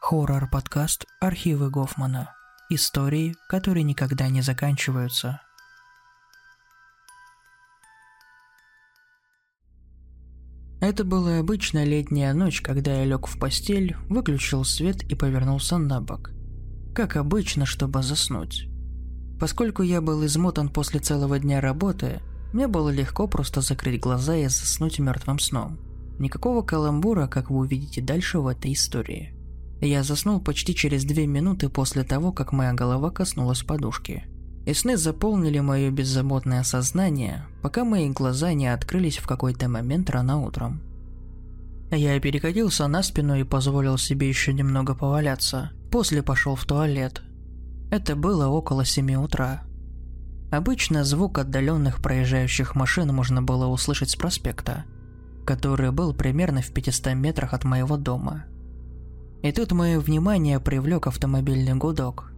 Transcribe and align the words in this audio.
Хоррор-подкаст 0.00 1.04
«Архивы 1.20 1.68
Гофмана». 1.68 2.32
Истории, 2.70 3.34
которые 3.48 3.82
никогда 3.82 4.28
не 4.28 4.40
заканчиваются. 4.40 5.40
Это 10.80 11.02
была 11.02 11.38
обычная 11.38 11.84
летняя 11.84 12.34
ночь, 12.34 12.60
когда 12.60 12.98
я 13.00 13.04
лег 13.04 13.26
в 13.26 13.36
постель, 13.40 13.96
выключил 14.08 14.64
свет 14.64 15.02
и 15.02 15.16
повернулся 15.16 15.76
на 15.76 16.00
бок. 16.00 16.30
Как 16.94 17.16
обычно, 17.16 17.66
чтобы 17.66 18.02
заснуть. 18.04 18.68
Поскольку 19.40 19.82
я 19.82 20.00
был 20.00 20.24
измотан 20.24 20.68
после 20.68 21.00
целого 21.00 21.40
дня 21.40 21.60
работы, 21.60 22.20
мне 22.52 22.68
было 22.68 22.90
легко 22.90 23.26
просто 23.26 23.60
закрыть 23.60 24.00
глаза 24.00 24.36
и 24.36 24.46
заснуть 24.46 25.00
мертвым 25.00 25.40
сном. 25.40 25.80
Никакого 26.20 26.62
каламбура, 26.62 27.26
как 27.26 27.50
вы 27.50 27.58
увидите 27.58 28.00
дальше 28.00 28.38
в 28.38 28.46
этой 28.46 28.72
истории. 28.72 29.35
Я 29.80 30.02
заснул 30.02 30.40
почти 30.40 30.74
через 30.74 31.04
две 31.04 31.26
минуты 31.26 31.68
после 31.68 32.02
того, 32.02 32.32
как 32.32 32.52
моя 32.52 32.72
голова 32.72 33.10
коснулась 33.10 33.62
подушки. 33.62 34.24
И 34.64 34.72
сны 34.72 34.96
заполнили 34.96 35.60
мое 35.60 35.90
беззаботное 35.90 36.62
сознание, 36.64 37.46
пока 37.62 37.84
мои 37.84 38.08
глаза 38.10 38.52
не 38.52 38.66
открылись 38.68 39.18
в 39.18 39.26
какой-то 39.26 39.68
момент 39.68 40.10
рано 40.10 40.40
утром. 40.40 40.82
Я 41.90 42.18
перекатился 42.18 42.88
на 42.88 43.02
спину 43.02 43.36
и 43.36 43.44
позволил 43.44 43.96
себе 43.96 44.28
еще 44.28 44.52
немного 44.52 44.94
поваляться. 44.94 45.70
После 45.92 46.22
пошел 46.22 46.56
в 46.56 46.64
туалет. 46.64 47.22
Это 47.92 48.16
было 48.16 48.48
около 48.48 48.84
7 48.84 49.14
утра. 49.14 49.62
Обычно 50.50 51.04
звук 51.04 51.38
отдаленных 51.38 52.02
проезжающих 52.02 52.74
машин 52.74 53.14
можно 53.14 53.42
было 53.42 53.66
услышать 53.66 54.10
с 54.10 54.16
проспекта, 54.16 54.84
который 55.44 55.92
был 55.92 56.12
примерно 56.12 56.62
в 56.62 56.72
500 56.72 57.14
метрах 57.14 57.52
от 57.52 57.62
моего 57.64 57.96
дома– 57.96 58.46
и 59.46 59.52
тут 59.52 59.72
мое 59.72 60.00
внимание 60.00 60.58
привлек 60.58 61.06
автомобильный 61.06 61.74
гудок. 61.74 62.32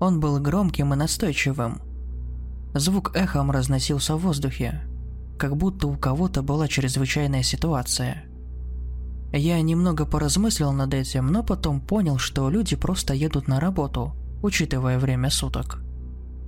Он 0.00 0.20
был 0.20 0.38
громким 0.38 0.92
и 0.92 0.96
настойчивым. 0.96 1.80
Звук 2.74 3.16
эхом 3.16 3.50
разносился 3.50 4.16
в 4.16 4.20
воздухе, 4.20 4.82
как 5.38 5.56
будто 5.56 5.86
у 5.86 5.96
кого-то 5.96 6.42
была 6.42 6.68
чрезвычайная 6.68 7.42
ситуация. 7.42 8.24
Я 9.32 9.60
немного 9.62 10.04
поразмыслил 10.04 10.72
над 10.72 10.92
этим, 10.92 11.28
но 11.28 11.42
потом 11.42 11.80
понял, 11.80 12.18
что 12.18 12.50
люди 12.50 12.76
просто 12.76 13.14
едут 13.14 13.48
на 13.48 13.58
работу, 13.58 14.14
учитывая 14.42 14.98
время 14.98 15.30
суток. 15.30 15.78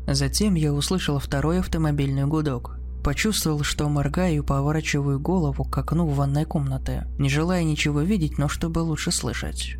Затем 0.06 0.54
я 0.54 0.72
услышал 0.72 1.18
второй 1.18 1.60
автомобильный 1.60 2.26
гудок– 2.26 2.78
Почувствовал, 3.02 3.64
что 3.64 3.88
моргаю 3.88 4.42
и 4.42 4.46
поворачиваю 4.46 5.18
голову 5.18 5.64
к 5.64 5.76
окну 5.76 6.06
в 6.06 6.14
ванной 6.14 6.44
комнаты, 6.44 7.04
не 7.18 7.28
желая 7.28 7.64
ничего 7.64 8.00
видеть, 8.00 8.38
но 8.38 8.48
чтобы 8.48 8.78
лучше 8.78 9.10
слышать. 9.10 9.76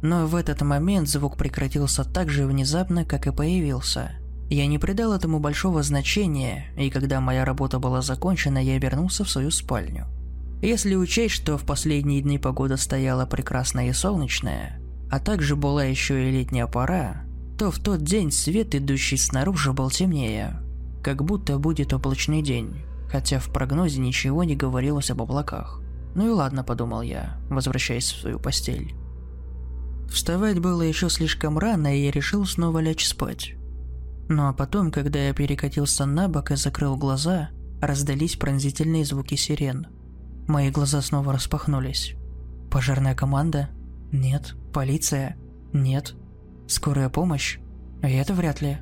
Но 0.00 0.26
в 0.26 0.34
этот 0.34 0.62
момент 0.62 1.08
звук 1.08 1.36
прекратился 1.36 2.02
так 2.02 2.30
же 2.30 2.46
внезапно, 2.46 3.04
как 3.04 3.26
и 3.26 3.32
появился. 3.32 4.12
Я 4.48 4.66
не 4.66 4.78
придал 4.78 5.12
этому 5.12 5.38
большого 5.38 5.82
значения, 5.82 6.66
и 6.76 6.90
когда 6.90 7.20
моя 7.20 7.44
работа 7.44 7.78
была 7.78 8.02
закончена, 8.02 8.58
я 8.58 8.78
вернулся 8.78 9.24
в 9.24 9.30
свою 9.30 9.50
спальню. 9.50 10.06
Если 10.62 10.94
учесть, 10.94 11.34
что 11.34 11.58
в 11.58 11.64
последние 11.64 12.22
дни 12.22 12.38
погода 12.38 12.76
стояла 12.76 13.26
прекрасная 13.26 13.88
и 13.88 13.92
солнечная, 13.92 14.80
а 15.10 15.20
также 15.20 15.56
была 15.56 15.84
еще 15.84 16.28
и 16.28 16.32
летняя 16.32 16.66
пора, 16.66 17.24
то 17.58 17.70
в 17.70 17.78
тот 17.78 18.02
день 18.02 18.30
свет, 18.30 18.74
идущий 18.74 19.16
снаружи, 19.16 19.72
был 19.72 19.90
темнее, 19.90 20.60
как 21.02 21.24
будто 21.24 21.58
будет 21.58 21.92
облачный 21.92 22.42
день, 22.42 22.82
хотя 23.10 23.38
в 23.38 23.52
прогнозе 23.52 24.00
ничего 24.00 24.44
не 24.44 24.56
говорилось 24.56 25.10
об 25.10 25.22
облаках. 25.22 25.80
Ну 26.14 26.26
и 26.26 26.30
ладно, 26.30 26.62
подумал 26.64 27.02
я, 27.02 27.38
возвращаясь 27.48 28.10
в 28.10 28.20
свою 28.20 28.38
постель. 28.38 28.94
Вставать 30.10 30.58
было 30.58 30.82
еще 30.82 31.08
слишком 31.08 31.58
рано, 31.58 31.96
и 31.96 32.04
я 32.04 32.10
решил 32.10 32.44
снова 32.44 32.80
лечь 32.80 33.06
спать. 33.06 33.54
Ну 34.28 34.46
а 34.48 34.52
потом, 34.52 34.90
когда 34.90 35.18
я 35.18 35.34
перекатился 35.34 36.04
на 36.06 36.28
бок 36.28 36.50
и 36.50 36.56
закрыл 36.56 36.96
глаза, 36.96 37.50
раздались 37.80 38.36
пронзительные 38.36 39.04
звуки 39.04 39.34
сирен. 39.34 39.86
Мои 40.46 40.70
глаза 40.70 41.00
снова 41.00 41.32
распахнулись. 41.32 42.14
Пожарная 42.70 43.14
команда? 43.14 43.70
Нет. 44.12 44.54
Полиция? 44.72 45.36
Нет. 45.72 46.14
Скорая 46.66 47.08
помощь? 47.08 47.58
И 48.02 48.08
это 48.08 48.34
вряд 48.34 48.60
ли. 48.60 48.78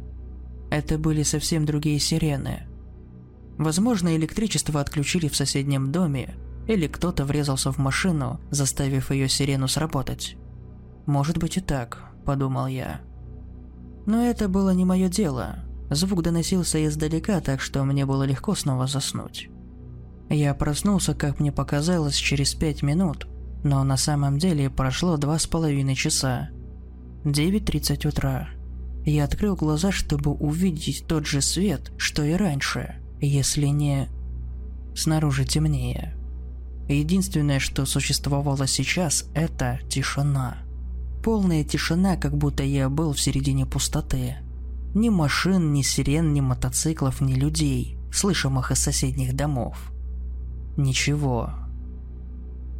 Это 0.70 0.98
были 0.98 1.22
совсем 1.24 1.66
другие 1.66 1.98
сирены. 1.98 2.66
Возможно, 3.58 4.16
электричество 4.16 4.80
отключили 4.80 5.28
в 5.28 5.36
соседнем 5.36 5.92
доме, 5.92 6.36
или 6.66 6.86
кто-то 6.86 7.24
врезался 7.24 7.72
в 7.72 7.78
машину, 7.78 8.40
заставив 8.50 9.10
ее 9.10 9.28
сирену 9.28 9.68
сработать. 9.68 10.36
Может 11.06 11.38
быть 11.38 11.56
и 11.56 11.60
так, 11.60 12.04
подумал 12.24 12.68
я. 12.68 13.00
Но 14.06 14.24
это 14.24 14.48
было 14.48 14.70
не 14.70 14.84
мое 14.84 15.08
дело. 15.08 15.58
Звук 15.90 16.22
доносился 16.22 16.86
издалека, 16.86 17.40
так 17.40 17.60
что 17.60 17.84
мне 17.84 18.06
было 18.06 18.22
легко 18.22 18.54
снова 18.54 18.86
заснуть. 18.86 19.50
Я 20.28 20.54
проснулся, 20.54 21.14
как 21.14 21.40
мне 21.40 21.50
показалось, 21.50 22.14
через 22.14 22.54
пять 22.54 22.82
минут, 22.82 23.26
но 23.64 23.82
на 23.82 23.96
самом 23.96 24.38
деле 24.38 24.70
прошло 24.70 25.16
два 25.16 25.38
с 25.38 25.48
половиной 25.48 25.96
часа. 25.96 26.50
9.30 27.24 28.06
утра. 28.08 28.48
Я 29.04 29.24
открыл 29.24 29.56
глаза, 29.56 29.92
чтобы 29.92 30.32
увидеть 30.32 31.04
тот 31.06 31.26
же 31.26 31.40
свет, 31.40 31.92
что 31.96 32.22
и 32.22 32.32
раньше, 32.34 32.96
если 33.20 33.66
не... 33.66 34.08
Снаружи 34.94 35.44
темнее. 35.44 36.16
Единственное, 36.88 37.60
что 37.60 37.86
существовало 37.86 38.66
сейчас, 38.66 39.26
это 39.34 39.80
тишина. 39.88 40.58
Полная 41.22 41.64
тишина, 41.64 42.16
как 42.16 42.36
будто 42.36 42.62
я 42.62 42.88
был 42.88 43.12
в 43.12 43.20
середине 43.20 43.64
пустоты. 43.64 44.36
Ни 44.94 45.08
машин, 45.08 45.72
ни 45.72 45.82
сирен, 45.82 46.34
ни 46.34 46.40
мотоциклов, 46.40 47.20
ни 47.20 47.34
людей, 47.34 47.96
слышимых 48.12 48.72
из 48.72 48.80
соседних 48.80 49.34
домов. 49.34 49.92
Ничего. 50.76 51.50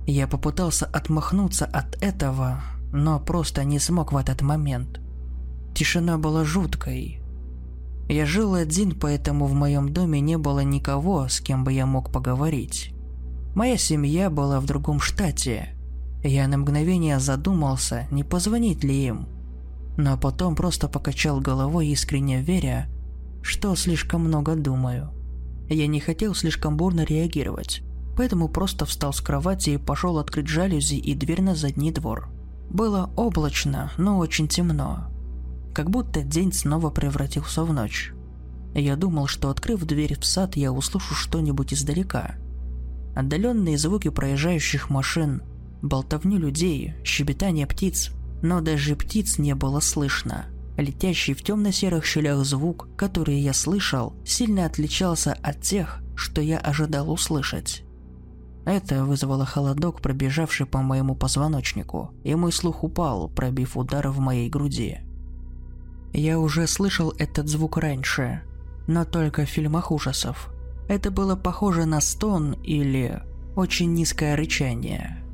Я 0.06 0.26
попытался 0.26 0.86
отмахнуться 0.86 1.64
от 1.66 2.03
этого, 2.03 2.62
но 2.92 3.20
просто 3.20 3.64
не 3.64 3.78
смог 3.78 4.12
в 4.12 4.16
этот 4.16 4.42
момент– 4.42 5.00
Тишина 5.75 6.19
была 6.19 6.44
жуткой. 6.44 7.20
Я 8.08 8.26
жил 8.26 8.54
один, 8.54 8.98
поэтому 8.98 9.47
в 9.47 9.54
моем 9.54 9.92
доме 9.92 10.20
не 10.20 10.36
было 10.36 10.60
никого, 10.60 11.28
с 11.28 11.41
кем 11.41 11.62
бы 11.62 11.72
я 11.72 11.86
мог 11.86 12.10
поговорить. 12.10 12.92
Моя 13.54 13.76
семья 13.76 14.30
была 14.30 14.59
в 14.60 14.66
другом 14.66 15.00
штате. 15.00 15.76
Я 16.25 16.48
на 16.48 16.59
мгновение 16.59 17.20
задумался, 17.20 18.09
не 18.10 18.25
позвонить 18.25 18.82
ли 18.82 19.06
им. 19.06 19.28
Но 19.97 20.19
потом 20.19 20.56
просто 20.56 20.88
покачал 20.88 21.41
головой, 21.41 21.86
искренне 21.86 22.42
веря, 22.42 22.88
что 23.42 23.76
слишком 23.76 24.25
много 24.25 24.56
думаю. 24.56 25.12
Я 25.69 25.86
не 25.86 26.00
хотел 26.00 26.34
слишком 26.34 26.76
бурно 26.76 27.04
реагировать, 27.04 27.82
поэтому 28.16 28.48
просто 28.48 28.86
встал 28.86 29.12
с 29.12 29.20
кровати 29.20 29.70
и 29.70 29.78
пошел 29.78 30.19
открыть 30.19 30.48
жалюзи 30.48 30.97
и 30.97 31.14
дверь 31.14 31.42
на 31.42 31.54
задний 31.54 31.92
двор. 31.92 32.28
Было 32.70 33.10
облачно, 33.16 33.92
но 33.98 34.19
очень 34.19 34.48
темно 34.48 35.09
как 35.72 35.91
будто 35.91 36.22
день 36.22 36.53
снова 36.53 36.91
превратился 36.91 37.64
в 37.64 37.72
ночь. 37.72 38.12
Я 38.75 38.97
думал, 38.97 39.26
что 39.26 39.50
открыв 39.50 39.84
дверь 39.84 40.19
в 40.19 40.25
сад, 40.25 40.56
я 40.56 40.72
услышу 40.72 41.14
что-нибудь 41.14 41.75
издалека. 41.75 42.36
Отдаленные 43.16 43.76
звуки 43.78 44.09
проезжающих 44.09 44.91
машин, 44.91 45.42
болтовню 45.82 46.38
людей, 46.38 46.94
щебетание 47.04 47.66
птиц, 47.66 48.10
но 48.42 48.60
даже 48.60 48.94
птиц 48.94 49.38
не 49.38 49.54
было 49.54 49.80
слышно. 49.80 50.47
Летящий 50.76 51.34
в 51.34 51.42
темно-серых 51.42 52.06
щелях 52.06 52.44
звук, 52.44 52.88
который 52.97 53.38
я 53.38 53.53
слышал, 53.53 54.14
сильно 54.25 54.66
отличался 54.66 55.32
от 55.42 55.60
тех, 55.60 56.00
что 56.14 56.41
я 56.41 56.59
ожидал 56.59 57.10
услышать. 57.10 57.82
Это 58.64 59.04
вызвало 59.04 59.44
холодок, 59.44 60.00
пробежавший 60.00 60.66
по 60.66 60.80
моему 60.80 61.16
позвоночнику, 61.16 62.12
и 62.25 62.34
мой 62.34 62.53
слух 62.53 62.84
упал, 62.84 63.28
пробив 63.28 63.77
удар 63.77 64.09
в 64.09 64.21
моей 64.21 64.48
груди. 64.48 65.00
Я 66.12 66.39
уже 66.39 66.66
слышал 66.66 67.15
этот 67.18 67.48
звук 67.48 67.77
раньше, 67.77 68.42
но 68.86 69.04
только 69.04 69.45
в 69.45 69.48
фильмах 69.48 69.92
ужасов. 69.92 70.51
Это 70.89 71.10
было 71.10 71.36
похоже 71.36 71.84
на 71.84 72.01
стон 72.01 72.54
или 72.65 73.22
очень 73.54 73.95
низкое 73.95 74.34
рычание. 74.36 75.24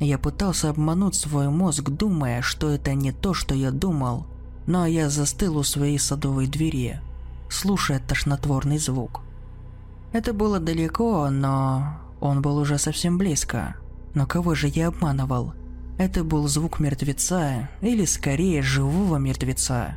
Я 0.00 0.18
пытался 0.18 0.70
обмануть 0.70 1.14
свой 1.14 1.48
мозг, 1.48 1.90
думая, 1.90 2.42
что 2.42 2.70
это 2.70 2.94
не 2.94 3.12
то, 3.12 3.34
что 3.34 3.54
я 3.54 3.70
думал, 3.70 4.26
но 4.66 4.84
я 4.84 5.08
застыл 5.08 5.56
у 5.58 5.62
своей 5.62 5.98
садовой 5.98 6.48
двери, 6.48 7.00
слушая 7.48 8.00
тошнотворный 8.00 8.78
звук. 8.78 9.20
Это 10.12 10.32
было 10.32 10.58
далеко, 10.58 11.30
но 11.30 11.98
он 12.20 12.42
был 12.42 12.58
уже 12.58 12.78
совсем 12.78 13.16
близко. 13.16 13.76
Но 14.14 14.26
кого 14.26 14.54
же 14.54 14.68
я 14.68 14.88
обманывал? 14.88 15.54
Это 15.98 16.24
был 16.24 16.48
звук 16.48 16.80
мертвеца, 16.80 17.70
или 17.80 18.04
скорее 18.04 18.62
живого 18.62 19.16
мертвеца. 19.16 19.96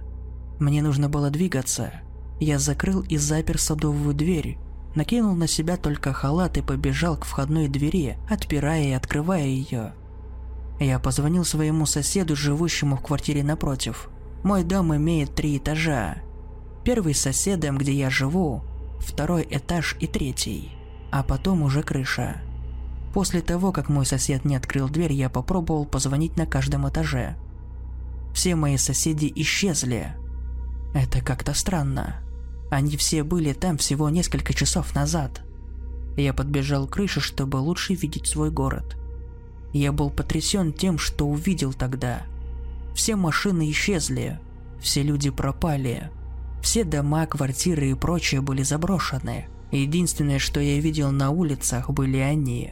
Мне 0.59 0.81
нужно 0.81 1.09
было 1.09 1.29
двигаться. 1.29 1.93
Я 2.39 2.59
закрыл 2.59 3.01
и 3.01 3.17
запер 3.17 3.59
садовую 3.59 4.13
дверь, 4.13 4.57
накинул 4.95 5.35
на 5.35 5.47
себя 5.47 5.77
только 5.77 6.13
халат 6.13 6.57
и 6.57 6.61
побежал 6.61 7.17
к 7.17 7.25
входной 7.25 7.67
двери, 7.67 8.17
отпирая 8.29 8.83
и 8.83 8.91
открывая 8.91 9.45
ее. 9.45 9.93
Я 10.79 10.99
позвонил 10.99 11.43
своему 11.43 11.85
соседу, 11.85 12.35
живущему 12.35 12.95
в 12.95 13.01
квартире 13.01 13.43
напротив. 13.43 14.09
Мой 14.43 14.63
дом 14.63 14.95
имеет 14.95 15.35
три 15.35 15.57
этажа. 15.57 16.17
Первый 16.85 17.13
с 17.13 17.21
соседом, 17.21 17.77
где 17.77 17.93
я 17.93 18.09
живу, 18.09 18.63
второй 18.99 19.45
этаж 19.49 19.97
и 19.99 20.07
третий, 20.07 20.71
а 21.11 21.23
потом 21.23 21.63
уже 21.63 21.83
крыша. 21.83 22.41
После 23.13 23.41
того, 23.41 23.71
как 23.71 23.89
мой 23.89 24.05
сосед 24.05 24.45
не 24.45 24.55
открыл 24.55 24.87
дверь, 24.87 25.13
я 25.13 25.29
попробовал 25.29 25.85
позвонить 25.85 26.37
на 26.37 26.45
каждом 26.45 26.87
этаже. 26.87 27.35
Все 28.33 28.55
мои 28.55 28.77
соседи 28.77 29.31
исчезли. 29.35 30.15
Это 30.93 31.21
как-то 31.21 31.53
странно. 31.53 32.21
Они 32.69 32.97
все 32.97 33.23
были 33.23 33.53
там 33.53 33.77
всего 33.77 34.09
несколько 34.09 34.53
часов 34.53 34.95
назад. 34.95 35.41
Я 36.17 36.33
подбежал 36.33 36.87
к 36.87 36.93
крыше, 36.93 37.19
чтобы 37.19 37.57
лучше 37.57 37.93
видеть 37.93 38.27
свой 38.27 38.51
город. 38.51 38.97
Я 39.73 39.91
был 39.91 40.09
потрясен 40.09 40.73
тем, 40.73 40.97
что 40.97 41.27
увидел 41.27 41.73
тогда. 41.73 42.23
Все 42.95 43.15
машины 43.15 43.69
исчезли, 43.71 44.39
все 44.81 45.03
люди 45.03 45.29
пропали, 45.29 46.09
все 46.61 46.83
дома, 46.83 47.25
квартиры 47.25 47.91
и 47.91 47.93
прочее 47.93 48.41
были 48.41 48.63
заброшены. 48.63 49.47
Единственное, 49.71 50.39
что 50.39 50.59
я 50.59 50.79
видел 50.79 51.11
на 51.11 51.29
улицах, 51.29 51.89
были 51.89 52.17
они. 52.17 52.71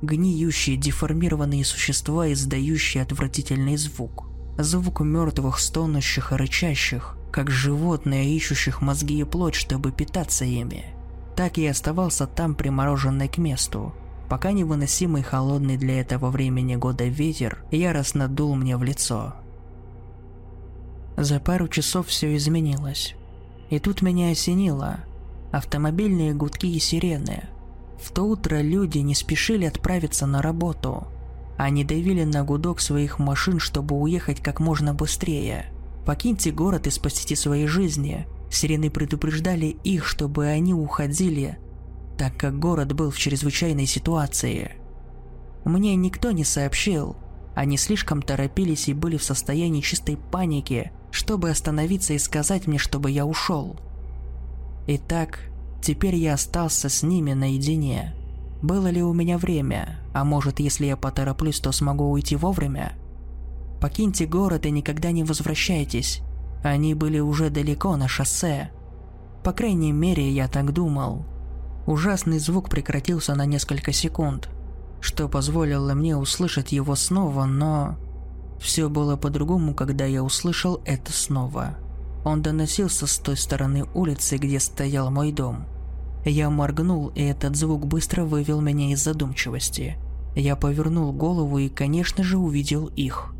Гниющие, 0.00 0.76
деформированные 0.76 1.64
существа, 1.64 2.32
издающие 2.32 3.02
отвратительный 3.02 3.76
звук. 3.76 4.26
Звук 4.56 5.00
мертвых, 5.00 5.58
стонущих 5.58 6.32
и 6.32 6.36
рычащих, 6.36 7.16
как 7.32 7.50
животные, 7.50 8.36
ищущих 8.36 8.82
мозги 8.82 9.18
и 9.18 9.24
плоть, 9.24 9.56
чтобы 9.56 9.90
питаться 9.90 10.44
ими. 10.44 10.86
Так 11.34 11.56
я 11.56 11.72
оставался 11.72 12.28
там, 12.28 12.54
примороженный 12.54 13.26
к 13.26 13.38
месту, 13.38 13.92
пока 14.28 14.52
невыносимый 14.52 15.22
холодный 15.22 15.76
для 15.76 16.00
этого 16.00 16.30
времени 16.30 16.76
года 16.76 17.04
ветер 17.04 17.64
яростно 17.72 18.28
дул 18.28 18.54
мне 18.54 18.76
в 18.76 18.84
лицо. 18.84 19.34
За 21.16 21.40
пару 21.40 21.66
часов 21.66 22.08
все 22.08 22.36
изменилось. 22.36 23.16
И 23.70 23.78
тут 23.78 24.02
меня 24.02 24.30
осенило. 24.30 25.00
Автомобильные 25.52 26.34
гудки 26.34 26.66
и 26.66 26.78
сирены. 26.78 27.48
В 28.00 28.12
то 28.12 28.22
утро 28.22 28.60
люди 28.60 28.98
не 28.98 29.14
спешили 29.14 29.64
отправиться 29.64 30.26
на 30.26 30.42
работу. 30.42 31.06
Они 31.56 31.84
давили 31.84 32.24
на 32.24 32.42
гудок 32.42 32.80
своих 32.80 33.18
машин, 33.18 33.58
чтобы 33.60 33.96
уехать 33.96 34.40
как 34.40 34.60
можно 34.60 34.92
быстрее. 34.92 35.66
Покиньте 36.04 36.50
город 36.50 36.86
и 36.86 36.90
спасите 36.90 37.36
свои 37.36 37.66
жизни. 37.66 38.26
Сирены 38.50 38.90
предупреждали 38.90 39.76
их, 39.84 40.04
чтобы 40.04 40.46
они 40.46 40.74
уходили, 40.74 41.58
так 42.18 42.36
как 42.36 42.58
город 42.58 42.92
был 42.92 43.10
в 43.10 43.18
чрезвычайной 43.18 43.86
ситуации. 43.86 44.72
Мне 45.64 45.96
никто 45.96 46.30
не 46.30 46.44
сообщил. 46.44 47.16
Они 47.54 47.76
слишком 47.76 48.20
торопились 48.20 48.88
и 48.88 48.94
были 48.94 49.16
в 49.16 49.24
состоянии 49.24 49.80
чистой 49.80 50.16
паники, 50.16 50.92
чтобы 51.10 51.50
остановиться 51.50 52.12
и 52.12 52.18
сказать 52.18 52.66
мне, 52.66 52.78
чтобы 52.78 53.10
я 53.10 53.24
ушел. 53.24 53.76
Итак, 54.86 55.40
теперь 55.80 56.16
я 56.16 56.34
остался 56.34 56.88
с 56.88 57.02
ними 57.02 57.32
наедине. 57.32 58.14
Было 58.64 58.86
ли 58.86 59.02
у 59.02 59.12
меня 59.12 59.36
время? 59.36 59.98
А 60.14 60.24
может, 60.24 60.58
если 60.58 60.86
я 60.86 60.96
потороплюсь, 60.96 61.60
то 61.60 61.70
смогу 61.70 62.10
уйти 62.10 62.34
вовремя? 62.34 62.94
Покиньте 63.78 64.24
город 64.24 64.64
и 64.64 64.70
никогда 64.70 65.10
не 65.10 65.22
возвращайтесь. 65.22 66.22
Они 66.62 66.94
были 66.94 67.18
уже 67.18 67.50
далеко 67.50 67.94
на 67.98 68.08
шоссе. 68.08 68.70
По 69.42 69.52
крайней 69.52 69.92
мере, 69.92 70.30
я 70.30 70.48
так 70.48 70.72
думал. 70.72 71.26
Ужасный 71.86 72.38
звук 72.38 72.70
прекратился 72.70 73.34
на 73.34 73.44
несколько 73.44 73.92
секунд, 73.92 74.48
что 75.02 75.28
позволило 75.28 75.92
мне 75.92 76.16
услышать 76.16 76.72
его 76.72 76.94
снова, 76.94 77.44
но 77.44 77.98
все 78.58 78.88
было 78.88 79.16
по-другому, 79.16 79.74
когда 79.74 80.06
я 80.06 80.22
услышал 80.24 80.80
это 80.86 81.12
снова. 81.12 81.76
Он 82.24 82.40
доносился 82.40 83.06
с 83.06 83.18
той 83.18 83.36
стороны 83.36 83.84
улицы, 83.92 84.38
где 84.38 84.58
стоял 84.58 85.10
мой 85.10 85.32
дом. 85.32 85.66
Я 86.24 86.48
моргнул, 86.50 87.08
и 87.08 87.22
этот 87.22 87.56
звук 87.56 87.86
быстро 87.86 88.24
вывел 88.24 88.60
меня 88.60 88.92
из 88.92 89.02
задумчивости. 89.02 89.96
Я 90.34 90.56
повернул 90.56 91.12
голову 91.12 91.58
и, 91.58 91.68
конечно 91.68 92.24
же, 92.24 92.38
увидел 92.38 92.86
их. 92.86 93.34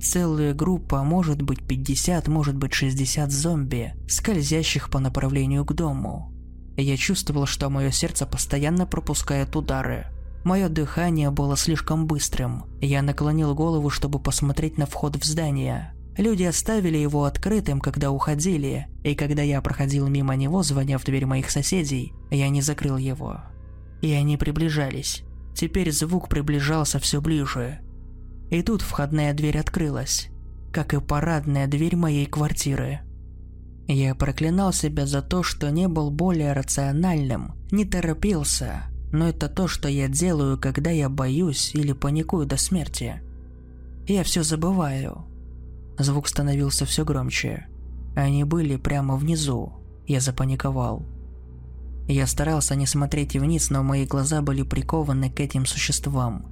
Целая 0.00 0.52
группа, 0.52 1.02
может 1.02 1.40
быть 1.40 1.66
50, 1.66 2.28
может 2.28 2.56
быть 2.56 2.74
60 2.74 3.30
зомби, 3.30 3.94
скользящих 4.08 4.90
по 4.90 4.98
направлению 4.98 5.64
к 5.64 5.72
дому. 5.72 6.32
Я 6.76 6.96
чувствовал, 6.96 7.46
что 7.46 7.70
мое 7.70 7.90
сердце 7.90 8.26
постоянно 8.26 8.86
пропускает 8.86 9.56
удары. 9.56 10.06
Мое 10.44 10.68
дыхание 10.68 11.30
было 11.30 11.56
слишком 11.56 12.06
быстрым. 12.06 12.66
Я 12.80 13.02
наклонил 13.02 13.54
голову, 13.54 13.88
чтобы 13.88 14.18
посмотреть 14.18 14.76
на 14.76 14.86
вход 14.86 15.16
в 15.16 15.24
здание. 15.24 15.95
Люди 16.16 16.44
оставили 16.44 16.96
его 16.96 17.24
открытым, 17.24 17.80
когда 17.80 18.10
уходили, 18.10 18.86
и 19.04 19.14
когда 19.14 19.42
я 19.42 19.60
проходил 19.60 20.08
мимо 20.08 20.34
него, 20.34 20.62
звоня 20.62 20.96
в 20.96 21.04
дверь 21.04 21.26
моих 21.26 21.50
соседей, 21.50 22.14
я 22.30 22.48
не 22.48 22.62
закрыл 22.62 22.96
его. 22.96 23.42
И 24.00 24.12
они 24.12 24.38
приближались. 24.38 25.22
Теперь 25.54 25.92
звук 25.92 26.28
приближался 26.28 26.98
все 26.98 27.20
ближе. 27.20 27.80
И 28.50 28.62
тут 28.62 28.80
входная 28.80 29.34
дверь 29.34 29.58
открылась, 29.58 30.28
как 30.72 30.94
и 30.94 31.00
парадная 31.00 31.66
дверь 31.66 31.96
моей 31.96 32.26
квартиры. 32.26 33.00
Я 33.86 34.14
проклинал 34.14 34.72
себя 34.72 35.06
за 35.06 35.22
то, 35.22 35.42
что 35.42 35.70
не 35.70 35.86
был 35.86 36.10
более 36.10 36.52
рациональным, 36.54 37.54
не 37.70 37.84
торопился, 37.84 38.84
но 39.12 39.28
это 39.28 39.48
то, 39.48 39.68
что 39.68 39.88
я 39.88 40.08
делаю, 40.08 40.58
когда 40.58 40.90
я 40.90 41.08
боюсь 41.08 41.74
или 41.74 41.92
паникую 41.92 42.46
до 42.46 42.56
смерти. 42.56 43.20
Я 44.06 44.24
все 44.24 44.42
забываю. 44.42 45.24
Звук 45.98 46.28
становился 46.28 46.84
все 46.84 47.04
громче. 47.04 47.66
Они 48.14 48.44
были 48.44 48.76
прямо 48.76 49.16
внизу. 49.16 49.72
Я 50.06 50.20
запаниковал. 50.20 51.06
Я 52.08 52.26
старался 52.26 52.76
не 52.76 52.86
смотреть 52.86 53.34
вниз, 53.34 53.70
но 53.70 53.82
мои 53.82 54.06
глаза 54.06 54.42
были 54.42 54.62
прикованы 54.62 55.30
к 55.30 55.40
этим 55.40 55.66
существам. 55.66 56.46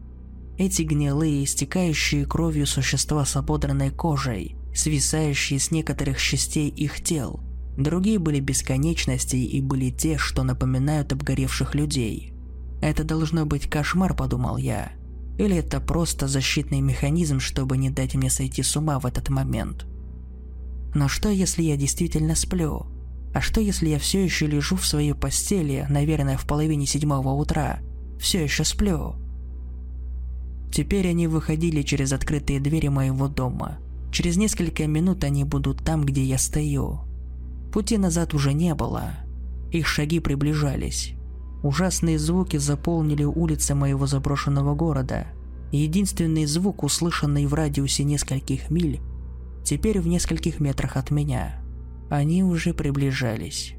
Эти 0.59 0.83
гнилые, 0.83 1.45
истекающие 1.45 2.27
кровью 2.27 2.67
существа 2.67 3.25
с 3.25 3.37
ободранной 3.37 3.91
кожей, 3.91 4.57
свисающие 4.75 5.59
с 5.59 5.71
некоторых 5.71 6.21
частей 6.21 6.69
их 6.69 7.03
тел. 7.03 7.41
Другие 7.77 8.19
были 8.19 8.41
бесконечностей 8.41 9.45
и 9.45 9.61
были 9.61 9.91
те, 9.91 10.17
что 10.19 10.43
напоминают 10.43 11.13
обгоревших 11.13 11.75
людей– 11.75 12.33
это 12.85 13.03
должно 13.03 13.47
быть 13.47 13.71
кошмар, 13.71 14.15
подумал 14.15 14.59
я. 14.59 14.93
Или 15.39 15.57
это 15.57 15.81
просто 15.81 16.29
защитный 16.29 16.81
механизм, 16.81 17.41
чтобы 17.41 17.77
не 17.77 17.91
дать 17.91 18.15
мне 18.15 18.31
сойти 18.31 18.63
с 18.63 18.77
ума 18.77 18.99
в 18.99 19.07
этот 19.07 19.29
момент. 19.29 19.87
Но 20.95 21.09
что, 21.09 21.29
если 21.29 21.63
я 21.63 21.77
действительно 21.77 22.37
сплю? 22.37 22.87
А 23.35 23.41
что, 23.41 23.61
если 23.61 23.89
я 23.89 23.99
все 23.99 24.23
еще 24.23 24.47
лежу 24.47 24.77
в 24.77 24.87
своей 24.87 25.13
постели, 25.13 25.87
наверное, 25.91 26.37
в 26.37 26.47
половине 26.47 26.87
седьмого 26.87 27.31
утра? 27.31 27.81
Все 28.21 28.45
еще 28.45 28.63
сплю. 28.63 29.17
Теперь 30.73 31.09
они 31.09 31.27
выходили 31.27 31.83
через 31.83 32.13
открытые 32.13 32.61
двери 32.61 32.89
моего 32.89 33.27
дома. 33.27 33.79
Через 34.13 34.37
несколько 34.37 34.87
минут 34.87 35.25
они 35.25 35.43
будут 35.43 35.85
там, 35.85 36.05
где 36.05 36.23
я 36.23 36.39
стою. 36.39 37.01
Пути 37.73 37.99
назад 37.99 38.35
уже 38.35 38.53
не 38.53 38.73
было. 38.77 39.15
Их 39.73 39.89
шаги 39.89 40.21
приближались. 40.21 41.15
Ужасные 41.65 42.19
звуки 42.19 42.59
заполнили 42.59 43.25
улицы 43.25 43.75
моего 43.75 44.07
заброшенного 44.07 44.75
города. 44.75 45.29
Единственный 45.73 46.45
звук, 46.45 46.83
услышанный 46.83 47.47
в 47.47 47.55
радиусе 47.55 48.05
нескольких 48.05 48.69
миль, 48.69 49.01
теперь 49.65 49.99
в 49.99 50.07
нескольких 50.07 50.61
метрах 50.61 50.99
от 50.99 51.11
меня. 51.11 51.63
Они 52.11 52.45
уже 52.45 52.75
приближались. 52.75 53.77